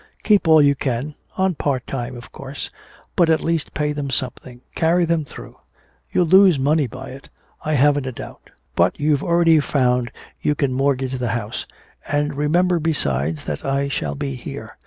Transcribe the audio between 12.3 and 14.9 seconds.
remember besides that I shall be here.